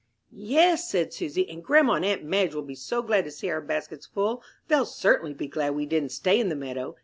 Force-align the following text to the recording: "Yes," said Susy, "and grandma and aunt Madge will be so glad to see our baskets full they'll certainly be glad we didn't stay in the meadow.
"Yes," 0.31 0.89
said 0.89 1.13
Susy, 1.13 1.47
"and 1.47 1.63
grandma 1.63 1.93
and 1.93 2.05
aunt 2.05 2.23
Madge 2.23 2.55
will 2.55 2.63
be 2.63 2.73
so 2.73 3.03
glad 3.03 3.23
to 3.25 3.29
see 3.29 3.51
our 3.51 3.61
baskets 3.61 4.07
full 4.07 4.41
they'll 4.67 4.83
certainly 4.83 5.35
be 5.35 5.45
glad 5.45 5.75
we 5.75 5.85
didn't 5.85 6.09
stay 6.09 6.39
in 6.39 6.49
the 6.49 6.55
meadow. 6.55 6.95